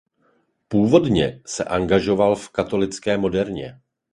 Původně 0.67 1.41
se 1.45 1.63
angažoval 1.63 2.35
v 2.35 2.49
katolické 2.49 3.17
moderně. 3.17 3.81